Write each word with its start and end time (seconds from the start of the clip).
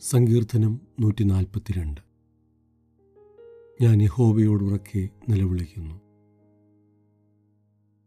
സങ്കീർത്തനം 0.00 0.80
നൂറ്റി 1.00 1.24
നാൽപ്പത്തിരണ്ട് 1.24 2.00
ഞാൻ 3.82 4.02
യഹോവയോട് 4.02 4.64
ഉറക്കെ 4.64 5.08
നിലവിളിക്കുന്നു. 5.28 5.94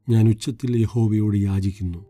ഞാൻ 0.10 0.30
ഉച്ചത്തിൽ 0.30 0.78
യഹോവയോട് 0.78 1.38
യാചിക്കുന്നു. 1.38 2.06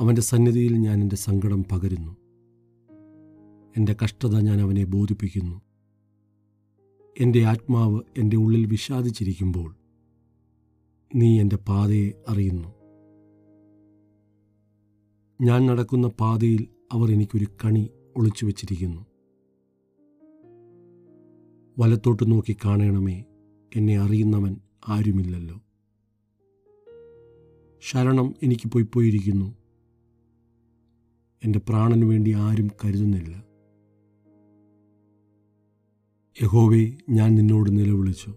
അവന്റെ 0.00 0.22
സന്നിധിയിൽ 0.22 0.76
ഞാൻ 0.76 1.00
എന്റെ 1.00 1.16
സങ്കടം 1.16 1.64
പകരുന്നു. 1.72 2.16
എന്റെ 3.76 3.96
കഷ്ടത 4.04 4.40
ഞാൻ 4.40 4.60
അവനെ 4.60 4.84
ബോധിപ്പിക്കുന്നു. 4.84 5.60
എന്റെ 7.20 7.44
ആത്മാവ് 7.44 8.00
എന്റെ 8.18 8.36
ഉള്ളിൽ 8.36 8.66
വിഷാദിച്ചിരിക്കുമ്പോൾ 8.66 9.76
നീ 11.14 11.40
എന്റെ 11.40 11.56
പാതയെ 11.56 12.12
അറിയുന്നു. 12.28 12.68
ഞാൻ 15.42 15.66
നടക്കുന്ന 15.66 16.08
പാതയിൽ 16.08 16.73
അവർ 16.92 17.12
എനിക്കൊരു 17.12 17.46
കണി 17.64 17.90
ഒളിച്ചു 18.16 18.46
വച്ചിരിക്കുന്നു. 18.46 19.06
വലത്തോട്ട് 21.78 22.30
നോക്കി 22.30 22.56
കാണണമേ 22.64 23.24
എന്നെ 23.76 23.98
അറിയുന്നവൻ 23.98 24.56
ആരുമില്ലല്ലോ. 24.88 25.60
ശരണം 27.80 28.34
എനിക്ക് 28.42 28.68
പോയി 28.68 28.86
പോയിരിക്കുന്നു. 28.92 29.54
എന്റെ 31.44 31.60
പ്രാണനു 31.68 32.06
വേണ്ടി 32.06 32.32
ആരും 32.32 32.70
കരുതുന്നില്ല. 32.84 33.44
യഹോവെ 36.42 36.92
ഞാൻ 37.10 37.34
നിന്നോട് 37.34 37.78
നിലവിളിച്ചു. 37.78 38.34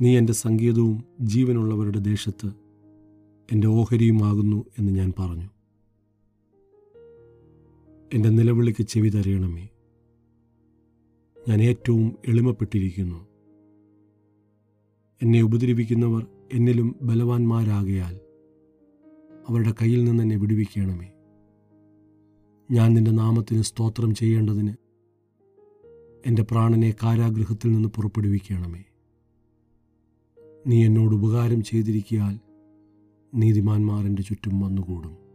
നീ 0.00 0.18
എന്റെ 0.18 0.32
സംഗീതവും 0.32 1.04
ജീവനുള്ളവരുടെ 1.20 1.98
ദേശത്ത് 1.98 2.46
എന്റെ 3.52 3.66
ഓഹരിയുമാകുന്നു 3.66 4.64
എന്ന് 4.78 4.92
ഞാൻ 4.92 5.12
പറഞ്ഞു. 5.18 5.48
എന്റെ 8.14 8.28
നിലവിളിക്ക് 8.28 8.82
ചെവി 8.82 9.08
തരയണമേ. 9.08 9.68
ഞാൻ 11.48 11.62
ഏറ്റവും 11.62 12.18
എളിമപ്പെട്ടിരിക്കുന്നു. 12.28 13.26
എന്നെ 15.22 15.40
ഉപദ്രവിക്കുന്നവർ 15.40 16.26
എന്നിലും 16.52 16.96
ബലവാന്മാരാകയാൽ 17.02 18.20
അവരുടെ 19.48 19.74
കയ്യിൽ 19.82 20.04
നിന്ന് 20.04 20.22
എന്നെ 20.22 20.36
വിടുവിക്കണമേ. 20.36 21.12
ഞാൻ 22.70 22.94
നിന്റെ 22.94 23.10
നാമത്തിന് 23.10 23.62
സ്തോത്രം 23.62 24.14
ചെയ്യേണ്ടതിന് 24.14 24.74
എന്റെ 26.26 26.42
പ്രാണനെ 26.42 26.94
കാരാഗ്രഹത്തിൽ 27.02 27.72
നിന്ന് 27.72 27.88
പുറപ്പെടുവിക്കണമേ. 27.88 28.84
നീ 30.66 30.84
എന്നോട് 30.84 31.14
ഉപകാരം 31.14 31.62
ചെയ്തിരിക്കിയാൽ 31.62 32.38
നീതിമാന്മാർ 33.34 34.06
എന്റെ 34.06 34.22
ചുറ്റും 34.22 34.60
വന്നുകൂടും. 34.60 35.29